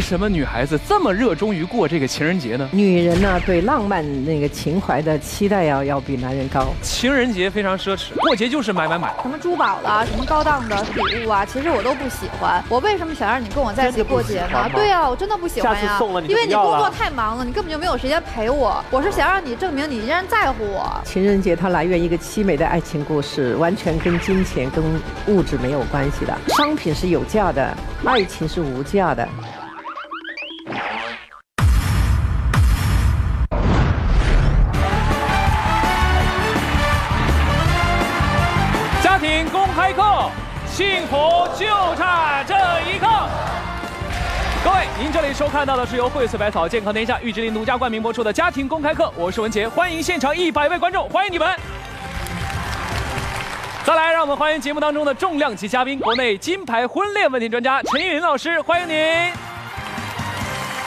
[0.00, 2.66] 为什么女孩子这么热衷于过这个情人节呢？
[2.72, 6.68] 女人呢，对浪漫那个情怀的期待要要比男人高。
[6.80, 9.12] 情人节非常奢侈，过节就是买买买。
[9.20, 12.64] 什么珠宝啦，什么高档的礼物啊，其实我都不喜欢。
[12.70, 14.70] 我为什么想让你跟我在一起过节呢？
[14.74, 16.00] 对呀，我真的不喜欢呀。
[16.26, 18.82] 因为你工作太忙了，你根本就没有时间陪我。
[18.90, 20.98] 我是想让你证明你依然在乎我。
[21.04, 24.82] 情人节它来源一个凄美的爱情故事，完全跟金钱跟
[25.26, 26.34] 物质没有关系的。
[26.56, 27.76] 商品是有价的，
[28.06, 29.28] 爱情是无价的。
[39.30, 40.02] 家庭公开课，
[40.66, 42.52] 幸福就差这
[42.90, 43.06] 一刻。
[44.64, 51.48] 各位，您这里收看到的是由荟萃百草健康天下玉之林独家冠名播出的家庭公开课，我是文杰，欢迎现场一百位观众，欢迎你们。
[53.84, 59.32] 再来，让我们欢迎节目当中的重量级嘉宾，国内金牌婚恋问题专家陈依云老师，欢迎您。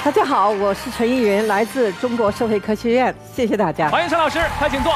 [0.04, 3.88] 大家好，我是陈依云，来自中国社会科学院，谢谢大家。
[3.88, 4.94] 欢迎陈老师，快请坐。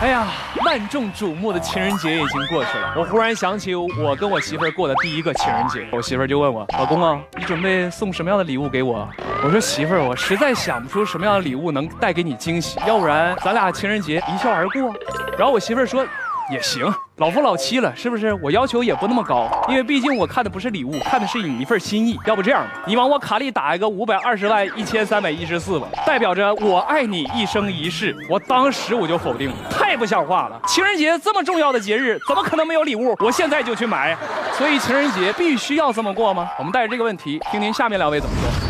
[0.00, 0.28] 哎呀，
[0.64, 9.06] 万众瞩目的情人节已经过去了，我忽然想起我跟我媳妇儿过的第一个情人节，我媳妇儿就问我，老公啊，你准备送什么样的礼物给我？
[9.44, 14.94] 我说媳妇儿，我实在想不出什么样的礼物能带给你惊喜，要不然咱俩情人节一笑而过。
[15.36, 16.02] 然后我媳妇儿说。
[16.52, 18.34] 也行，老夫老妻了，是不是？
[18.42, 22.18] 我要求也不那么高，因为毕竟我看的不是礼物，看的是你一份心意。
[22.26, 28.16] 要不这样吧，你往我卡里打一个五百二十万一千三百一十四吧，代表着我爱你一生一世。
[28.28, 29.56] 我当时我就否定了，
[29.90, 30.60] 太不像话了。
[30.68, 33.16] 情人节这么重要的节日，怎么可能没有礼物？
[33.18, 34.16] 我现在就去买。
[34.56, 36.48] 所以情人节必须要这么过吗？
[36.60, 38.69] 我们带着这个问题，听听下面两位怎么说。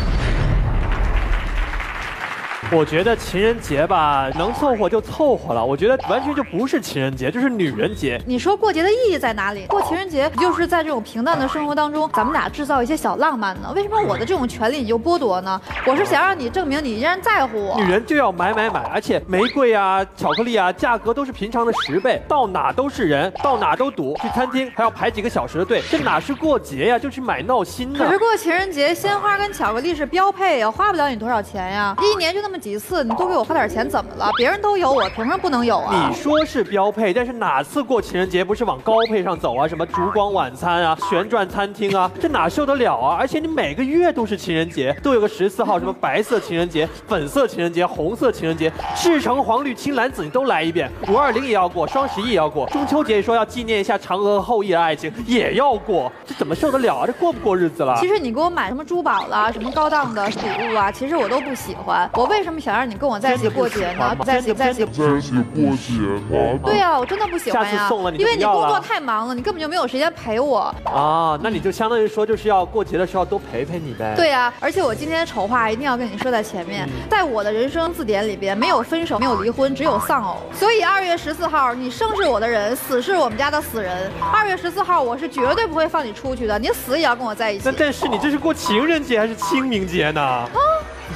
[2.73, 5.65] 我觉得情人节吧，能凑合就凑合了。
[5.65, 8.21] 我觉得完全就不是情人节，就是女人节。
[8.25, 9.67] 你说过节的意义在哪里？
[9.67, 13.73] 过情人节不就是在这种平淡的生活当中，咱们俩制造一些小浪漫呢？
[13.75, 15.61] 为什么我的这种权利你就剥夺呢？
[15.85, 17.77] 我是想让你证明你依然在乎我。
[17.81, 24.17] 女人就要买买买，而且玫瑰啊、巧克力啊，价格都是平常的十倍，到哪都是人，到哪都堵。
[24.23, 26.97] 去餐厅还要排几个小时的队，这哪是过节呀？
[26.97, 27.99] 就去买闹心的。
[27.99, 32.60] 可是过情人节，鲜花跟巧克力是标配呀，花不了你多少钱呀，一年就那么。
[32.61, 34.31] 几次你多给我花点钱怎么了？
[34.37, 36.09] 别人都有，我凭什么不能有啊？
[36.09, 39.67] 你说是标配，但是哪次过情人节不是往高配上走啊？
[39.67, 43.17] 什么烛光晚餐啊， 旋转餐厅啊，这哪受得了啊？
[43.19, 50.91] 而且你每个月都是情人节，都有个十四号，什么白色情人节、粉色情人节、红色情人节，赤橙黄绿青蓝紫你都来一遍。
[51.09, 57.07] 五二零也要过，双十一也要过，中秋节说要纪念一下嫦娥和后羿的爱情也要过，这怎么受得了啊？
[57.07, 57.97] 这过不过日子了？
[57.99, 60.35] 其实你给我买什么珠宝啦，什么高档的礼
[60.69, 62.09] 物啊，其实我都不喜欢。
[62.15, 62.50] 我为什么？
[62.51, 64.17] 什么想让你跟我在一起过节呢？
[64.25, 65.93] 在一起在一起在一起过节
[66.31, 66.59] 吗？
[66.65, 67.89] 对呀，我真的不喜欢呀。
[68.19, 70.75] 因为你工作太忙了，你根本就没有时间陪我。
[70.85, 74.15] 啊，那你就相当于说就是要过节的时候多陪陪你呗。
[74.17, 80.39] 对呀，而且我今天丑话一定要跟你说在前面，在我的人生字典里边，没有分手，没有离婚，只有丧偶。
[80.53, 84.11] 所以二月十四号，你生是我的人，死是我们家的死人。
[84.33, 87.63] 二月十四号，我是绝对不会放你出去的，你死也要跟我在一起。
[87.65, 90.21] 那但是你这是过情人节还是清明节呢？
[90.21, 90.49] 啊。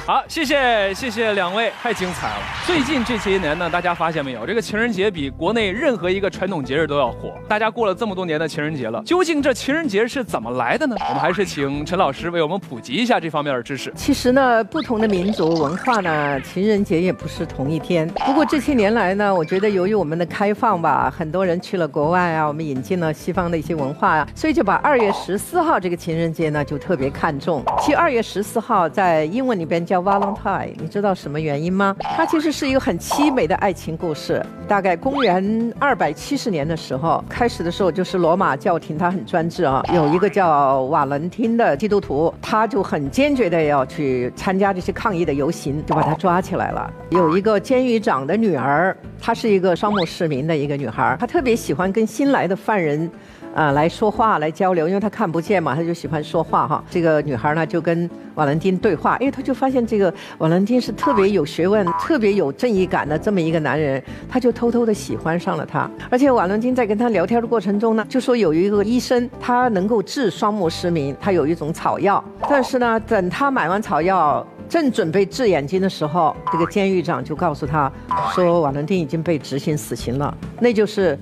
[0.05, 2.43] 好，谢谢谢谢两位，太精彩了。
[2.65, 7.33] 最近这些年呢，大家发现没有，这个情人节比国内任何一个传统节日都要火。
[7.47, 10.95] 大家过了这么多年的情人节了，究竟这情人节是怎么来的呢？
[11.09, 13.91] 我们还是请陈老师为我们普及一下这方面的知识。
[13.95, 18.07] 其实呢，不同的民族文化呢，情人节也不是同一天。
[18.07, 27.63] 不过这些年来呢，我觉得由于我们的开放吧，很多人去了国外啊，我们引进了西方的一些文化啊，所以就把二月十四号这个情人节呢就特别看重。
[27.79, 30.05] 其实二月十四号在英文里边叫。
[30.05, 31.95] Valentine，你知道什么原因吗？
[32.15, 34.45] 它其实是一个很凄美的爱情故事。
[34.67, 39.83] 大概公元二百七十年的时候，开始的时候就是罗马教廷，它很专制啊。
[39.91, 46.93] 有一个叫瓦伦汀的基督徒，他就很坚决的要去参加这些抗议的游行，就把他抓起来了。
[47.09, 53.09] 有一个监狱长的女儿，她是一个双目失明的一个女孩，她特别喜欢跟新来的犯人。
[53.55, 56.83] 啊，来说话来交流，因为他看不见嘛，他就喜欢说话哈。
[56.91, 65.89] 这个女孩呢，就跟瓦伦丁对话，哎，他就发现这个瓦伦丁是特别有学问、特别有正义感的这么一个男人，他就偷偷的喜欢上了他。
[66.09, 72.21] 而且瓦伦丁在跟他聊天的过程中呢，就说有一个医生，他能够治双目失明，他有一种草药。
[72.49, 77.89] 但是呢，等他买完草药，正准备治眼睛的时候，这个监狱长就告诉他，
[78.33, 81.17] 说瓦伦丁已经被执行死刑了，那就是。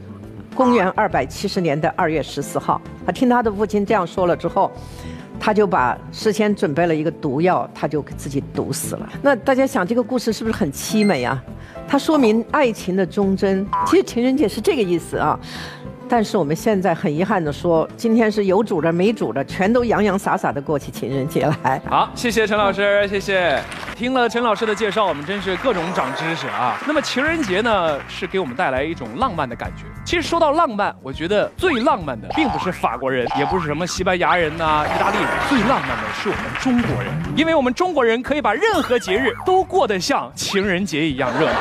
[0.53, 4.71] 公元二百七十年的二月十四号，他听他的父亲这样说了之后，
[5.39, 9.09] 他就把事先准备了一个毒药，他就给自己毒死了。
[9.21, 11.43] 那大家想，这个故事是不是很凄美啊？
[11.87, 13.65] 它说明爱情的忠贞。
[13.85, 15.37] 其实情人节是这个意思啊。
[16.07, 21.81] 但是我们现在很遗憾的说，今天是有主的没主的，全都洋洋洒洒的过起情人节来。
[21.87, 23.59] 好，谢谢陈老师，谢谢。
[23.93, 26.77] 听了陈老师的介绍，我们真是各种长知识啊。
[26.87, 29.83] 那么情人节呢，是给我们带来一种浪漫的感觉。
[30.03, 41.59] 其实说到浪漫，我觉得最浪漫的并不是法国人，也不是什么西班牙人呐、意大利人，最浪漫的是我们中国人，因为我们中国人可以把任何节日都过得像情人节一样热闹。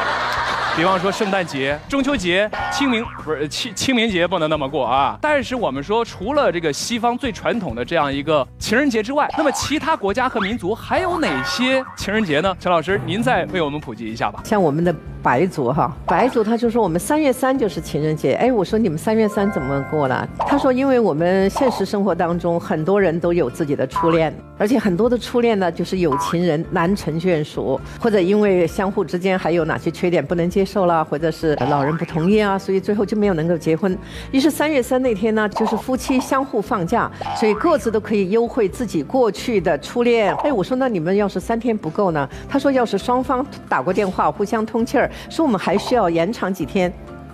[0.75, 5.19] 比方说圣诞节、中秋节、清明不是清清明节不能那么过啊。
[5.21, 12.57] 但是我们说，除了这个西方最传统的这样一个情人节之外，那么其他国家和民族还有哪些情人节呢？
[12.59, 14.41] 陈老师，您再为我们普及一下吧。
[14.45, 18.33] 像我们的白族哈，白族他就说我们三月三就是情人节。
[18.35, 20.29] 哎，我说你们三月三怎么过呢？
[20.39, 33.97] 他说因为我们现实生活当中很多人都有自己的初恋，而且很多的初恋呢就是有情人难成眷属，或者因为相互之间还有哪些缺点不能接受了，或者是老人不同意啊，所以最后就没有能够结婚。
[34.33, 40.35] 于是三月三那天呢，就是夫妻相互放假，所以各自都可以优惠自己过去的初恋。
[40.43, 42.29] 哎，我说那你们要是三天不够呢？
[42.49, 46.93] 他说要是双方打过电话互相通气儿，所以我们还需要延长几天。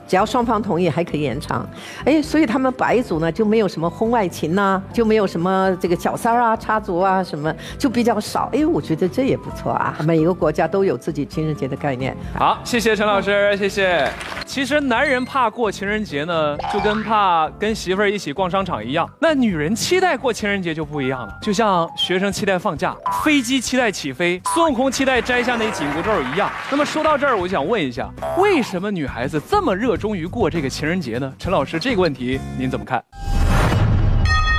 [0.08, 1.64] 只要双方同意，还可以延长。
[2.04, 8.48] 哎，所以他们白族呢就没有什么婚外情呐、就没有什么这个小三儿啊、插足啊什么，就比较少。
[8.52, 9.94] 哎，我觉得这也不错啊。
[10.04, 12.16] 每一个国家都有自己情人节的概念。
[12.34, 14.10] 好，谢谢陈老师，谢谢。
[14.46, 19.06] 其实男人怕过情人节呢，就跟怕跟媳妇儿一起逛商场一样。
[19.20, 26.50] 那女人期待过情人节就不一样了，就像学生期待放假，飞机期待起飞，孙悟空期待摘下那紧箍咒一样。
[26.70, 28.08] 那么说到这儿，我想问一下，
[28.38, 31.34] 为什么女孩子这么热终于过这个情人节呢？
[31.38, 33.02] 陈老师，这个问题您怎么看？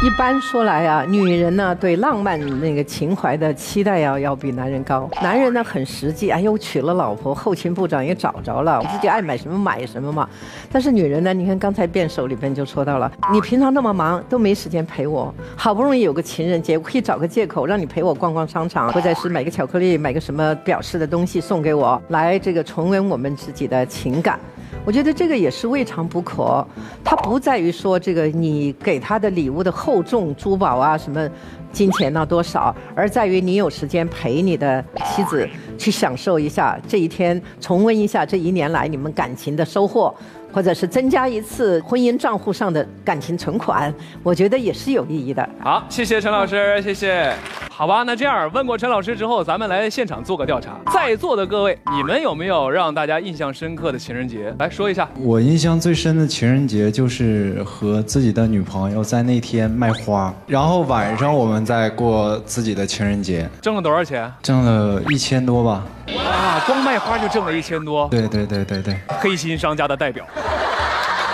[0.01, 5.09] 一般说来啊，女人呢对浪漫那个情怀的期待要要比男人高。
[5.21, 10.29] 男人呢很实际，哎呦娶了老婆，后勤部长也找着了，自己爱买什么买什么嘛。
[10.71, 24.39] 但是女人呢，你看刚才辩手里边就说到了，你平常那么忙都没时间陪我，好不容易有个情人节，我可以找个借口让你陪我逛逛商场，或者是买个巧克力，买个什么表示的东西送给我，来这个重温我们自己的情感。
[24.85, 26.65] 我觉得这个也是未尝不可，
[27.03, 31.29] 它不在于说这个你给他的礼物的厚重、珠宝啊什么，
[31.71, 35.47] 金钱呢多少，而在于你有时间陪你的妻子
[35.77, 40.15] 去享受一下这一天，重温一下这一年来你们感情的收获，
[40.51, 43.93] 或者是增加一次婚姻账户上的感情存款，
[44.23, 45.47] 我觉得也是有意义的。
[45.59, 47.33] 好，谢谢陈老师，谢谢。
[47.69, 50.77] 好吧，那这样问过陈老师之后，咱们来现场做个调查。
[50.91, 54.53] 在座的各位，你们有没有让大家印象深刻的情人节？
[54.59, 55.07] 来说一下。
[55.19, 64.29] 我印象最深的情人节就是和自己的女朋友在那天卖花，然后晚上我们再过自己的情人节，挣了多少钱？
[64.41, 65.85] 挣了一千多吧。
[66.15, 70.25] 哇，光卖花就挣了一千多，对对对对对，黑心商家的代表。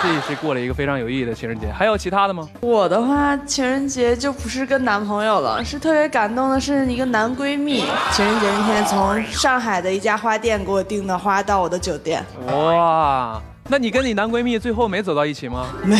[0.02, 1.72] 这也是过了一个非常有意义的情人节。
[1.72, 2.46] 还有其他的吗？
[2.60, 7.82] 我的话，情人节就不是跟男朋友了，是特别感动的，是一个男闺蜜。
[8.12, 12.22] 情人节那天从上海的一家花店给我订的花到我的酒店。
[12.46, 15.66] 哇，那你跟你男闺蜜最后没走到一起吗？
[15.82, 15.96] 没，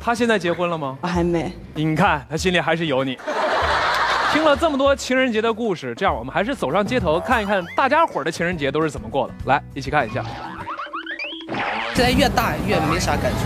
[0.00, 0.96] 他现在结婚了吗？
[1.02, 1.52] 我还没。
[1.74, 3.16] 你看他心里还是有你。
[4.32, 9.34] 听了这么多情人节的故事，这样我们还是走上街头看一看大家伙儿的情人节都是怎么过的。
[9.44, 10.24] 来，一起看一下。
[11.94, 13.40] 现在越大越没啥感觉。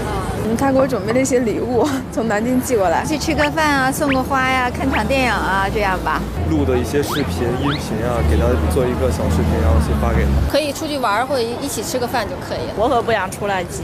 [0.45, 6.23] 嗯，他给我准备了一些礼物， 从南京寄过来，去吃个饭啊，送个花呀，看场电影啊，这样吧。
[6.49, 10.31] 录的一些视频、音频啊，给他做一个小视频，然后去发给他。
[10.53, 12.75] 可以出去玩或者一起吃个饭就可以了。
[12.77, 13.83] 我可不想出来挤，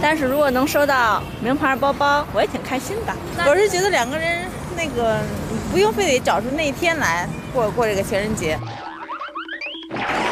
[0.00, 3.12] 但是如果能收到名牌包包，我也挺开心的。
[3.44, 4.44] 我是觉得两个人
[4.76, 5.18] 那个
[5.70, 8.58] 不用非得找出那天来过过这个情人节。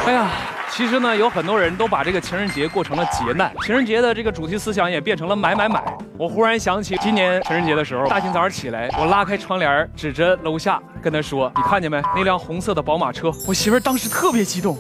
[0.07, 0.29] 哎呀。
[0.71, 5.83] 其实呢，有很多人都把这个情人节过成了劫难，情人节的这个主题思想也变成了买买买。
[6.17, 12.01] 我忽然想起今年情人节的时候，大清早上起来，我拉开窗帘，指着楼下跟他说：“你看见没？
[12.15, 14.79] 那辆红色的宝马车。”我媳妇当时特别激动，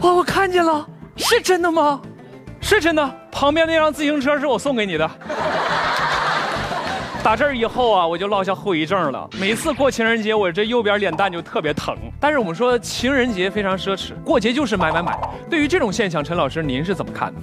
[0.00, 0.84] 哇，我看见了，
[1.16, 2.00] 是真的吗？
[2.60, 5.08] 是真的，旁边那辆自行车是我送给你的。
[7.24, 9.26] 打这儿以后啊，我就落下后遗症了。
[9.40, 11.96] 每次过情人节，我这右边脸蛋就特别疼。
[12.20, 15.18] 但是我们说情人节非常奢侈，过节就是买买买。
[15.48, 17.40] 对于这种现象，陈老师您是怎么看的？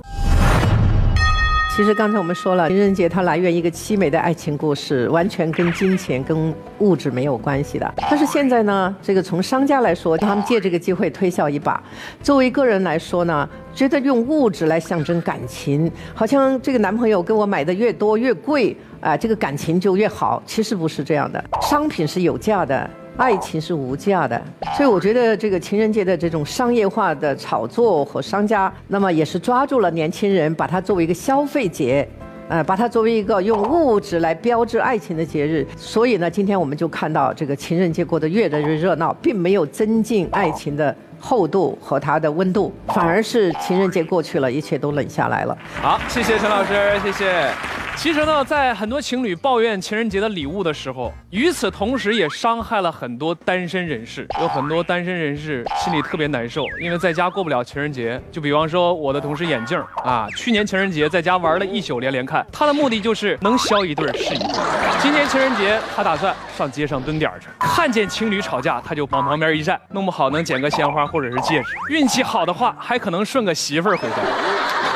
[1.74, 7.94] 其实刚才我们说了，情人节它来源一个凄美的爱情故事，完全跟金钱、跟物质没有关系的。
[8.10, 11.82] 但是现在呢，这个从商家来说，他们借这个机会推销一把；
[12.22, 20.44] 作为个人来说呢，觉得用物质来象征感情，好像这个男朋友给我买的越多越贵啊，这个感情就越好。
[20.46, 22.90] 其实不是这样的，商品是有价的。
[23.22, 24.42] 爱情是无价的，
[24.76, 32.08] 所以我觉得这个情人节的这种商业化的炒作和商家，那么也是抓住了年轻人，把它作为一个消费节，
[32.50, 35.64] 呃，把它作为一个用物质来标志爱情的节日。
[35.78, 45.56] 所以呢，今天我们就看到这个情人节过得越来越热闹，并没有增进爱情的厚度和它的温度，反而是情人节过去了，一切都冷下来了。
[45.80, 47.81] 好，谢谢陈老师，谢谢。
[48.02, 54.26] 其实呢，在很多情侣抱怨情人节的礼物的时候，与此同时也伤害了很多单身人士。
[54.40, 58.20] 有很多单身人士心里特别难受，因为在家过不了情人节。
[58.32, 65.00] 就比方说我的同事眼镜啊，去年情人节在家玩了一宿连连看，他的目的就是能消一对是一对。
[65.00, 74.16] 今年情人节他打算上街上蹲点去，看见情侣吵架他就往旁边一站，弄不好能捡个鲜花或者是戒指，运气好的话还可能顺个媳妇儿回家。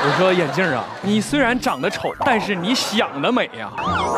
[0.08, 3.70] 我说眼镜啊，你虽然长得丑，但是你喜想得美呀。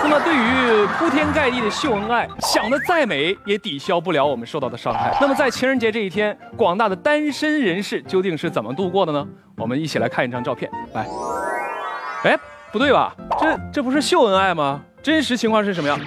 [0.04, 5.18] 那么对于铺天盖地的秀恩爱，想得再美也抵消不了我们受到的伤害。
[5.20, 9.28] 那么在情人节这一天，广大的单身人士究竟是怎么度过的呢？
[9.58, 10.70] 我们一起来看一张照片。
[10.94, 11.08] 来，
[12.24, 12.38] 哎，
[12.72, 13.16] 不对吧？
[13.40, 14.80] 这这不是秀恩爱吗？
[15.02, 15.98] 真实情况是什么呀？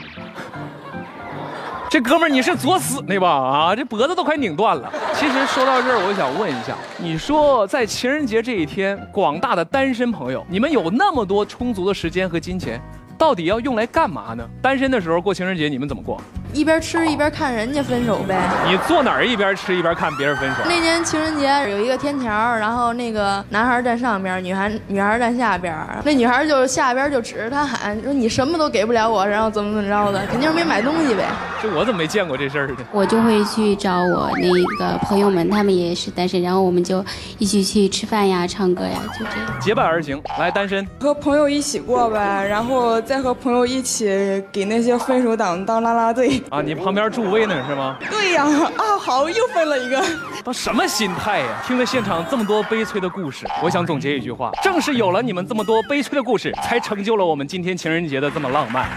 [1.90, 3.28] 这哥们儿你是作死呢吧？
[3.28, 4.92] 啊，这脖子都快拧断了。
[5.12, 12.80] 其实说到这儿，我想问一下，你说在情人节这一天，广大的单身朋友，你们有那么多充足的时间和金钱，
[13.18, 14.48] 到底要用来干嘛呢？
[14.62, 16.16] 单身的时候过情人节，你们怎么过？
[16.52, 18.38] 一边吃一边看人家分手呗。
[18.66, 20.56] 你坐哪儿一边吃一边看别人分手？
[20.66, 25.74] 那年情人节有一个天桥，然后那个男孩站上边，女孩女孩站下边。
[26.04, 31.24] 那女孩就下边就指着他喊说：“你什么都给不了我，然后怎么怎么着的，肯定是没买东西呗。”
[31.62, 32.76] 这我怎么没见过这事儿呢？
[32.92, 37.04] 我就会去找我那个朋友们，他们也是单身，然后我们就
[37.38, 40.20] 一起去吃饭呀、唱歌呀，就这样结伴而行。
[40.38, 46.39] 来，单身和朋友一起过呗，然后再和朋友一起给那些分手党当啦啦队。
[46.48, 47.10] 啊，你旁边。
[47.10, 47.96] 助威呢是吗？
[48.08, 48.44] 对呀，
[48.76, 50.00] 啊好，又分了一个。
[50.44, 51.62] 都什么心态呀？
[51.66, 58.88] 听了现场这么多悲催的故事，我想总结一句话：正是有了你们这么多悲催的故事，才成就了我们今天情人节的这么浪漫。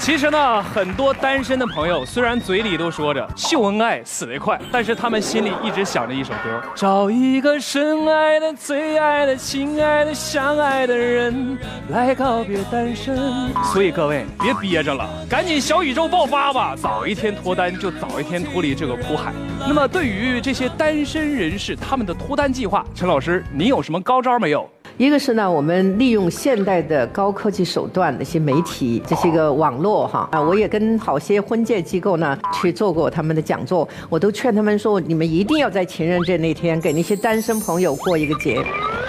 [0.00, 11.56] 其实呢，很多单身的朋友虽然嘴里都说着秀恩爱死得快，但是他们心里一直想着一首歌：找一个深爱的、最爱的、亲爱的、相爱的人
[11.90, 13.14] 来告别单身。
[13.72, 16.74] 所以各位别憋着了，赶紧小宇宙爆发吧！
[16.74, 19.34] 早一天脱单，就早一天脱离这个苦海。
[19.68, 24.68] 那么对于这些单身人士，他们的脱单计划，陈老师，你有什么高招没有？
[25.00, 38.62] 一个是呢，我们利用现代的高科技手段，那些媒体，这些个网络哈啊，我也跟好些婚介机构呢去做过他们的讲座，我都劝他们说，你们一定要在情人节那天给那些单身朋友过一个节，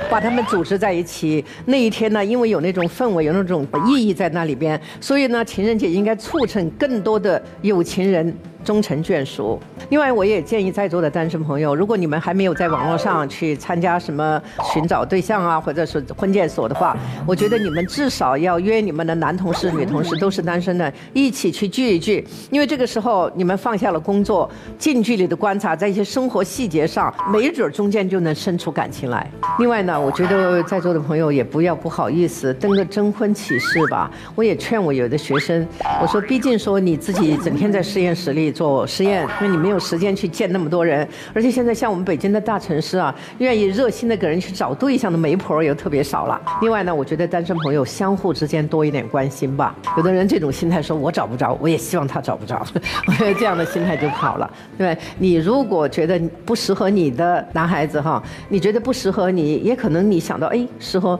[0.09, 1.43] 把他们组织在一起。
[1.65, 8.33] 那一天呢，因为有那种氛围，有那种意义在那里边，所以呢，情人节应该促成更多的有情人。
[8.63, 9.59] 终成眷属。
[9.89, 14.41] 另外，我也建议在座的单身朋友，如果你们还没有在网络上去参加什么
[14.73, 22.25] 寻找对象啊，或者是婚介所的话，我觉得你们至少要约你们的男同事、女同事都是单身的，一起去聚一聚。
[22.51, 29.29] 因为这个时候你们放下了工作，近距离的观察，在一些生活细节上，没准中间就能生出感情来。
[29.59, 34.11] 另外呢，我觉得在座的朋友也不要不好意思登个征婚启事吧。
[34.35, 35.65] 我也劝我有的学生，
[36.01, 38.50] 我说，毕竟说你自己整天在实验室里。
[38.51, 46.41] 做实验，因为你没有时间去见那么多人，而且现在像我们北京的大城市啊，愿意热心的给人去找对象的媒婆又特别少了。
[46.61, 49.75] 另外呢，我觉得单身朋友相互之间多一点关心吧。
[49.97, 52.65] 有的人这种心态说，我找不着，我也希望他找不着，
[53.07, 54.49] 我觉得这样的心态就好了。
[54.77, 61.19] 对你如果觉得不适合你的男孩子哈，你觉得不适合你，也可能你想到哎，适合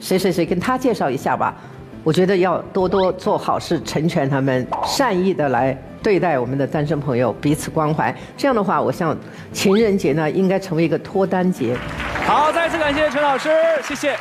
[0.00, 1.54] 谁谁谁，跟他介绍一下吧。
[2.02, 5.76] 我觉得要多多做好事，成全他们，善意的来。
[6.02, 8.14] 对待我们的单身朋友，彼此关怀。
[8.36, 9.16] 这样的话，我想
[9.52, 11.76] 情人节呢，应该成为一个脱单节。
[12.26, 13.50] 好，再次感谢陈老师，
[13.82, 14.16] 谢谢。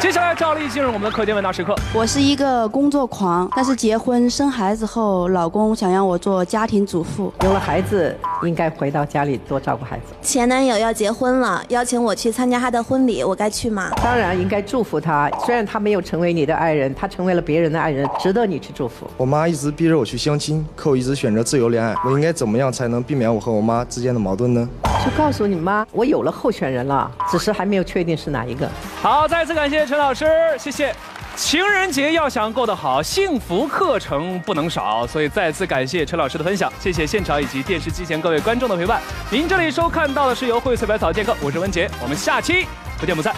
[0.00, 1.74] 接下来，赵丽进入我们的课间问答时刻。
[1.92, 7.30] 我是一个工作狂，但是结婚生孩子后，老公想让我做家庭主妇。
[7.44, 8.16] 有了孩子，
[8.46, 10.14] 应该回到家里多照顾孩子。
[10.22, 13.90] 前男友要结婚了，邀请我去参加他的婚礼，我该去吗？
[14.02, 15.30] 当然应该祝福他。
[15.44, 19.06] 虽然他没有成为你的爱人，他成为了别人的爱人，值得你去祝福。
[19.16, 21.94] 我妈一直逼着我去相亲，可我一直选择自由恋爱。
[22.04, 24.68] 我应该怎么样才能避免我和我妈之间的矛盾呢？
[25.04, 28.68] 就告诉你妈，我有了候选人了，只是还没有确定是哪一个。
[29.00, 29.86] 好，再次感谢。
[29.86, 30.26] 陈老师，
[30.58, 30.94] 谢谢。
[31.40, 39.00] 情人节要想过得好，幸福课程不能少，所以再次感谢陈老师的分享，谢谢现场以及电视机前各位观众的陪伴。
[39.30, 42.66] 您这里收看到的是由荟萃百草健客，我是文杰，我们下期
[43.00, 43.34] 不见不散。